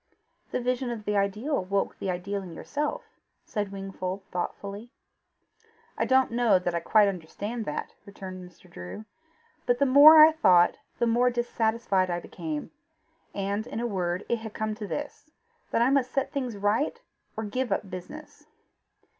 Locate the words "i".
5.95-6.05, 6.73-6.79, 10.19-10.31, 12.09-12.19, 15.83-15.91